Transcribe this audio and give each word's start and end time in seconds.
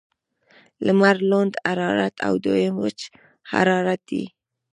لمړی 0.85 1.21
لوند 1.29 1.53
حرارت 1.65 2.15
او 2.27 2.33
دویم 2.43 2.75
وچ 2.83 2.99
حرارت 3.51 4.01
دی. 4.09 4.23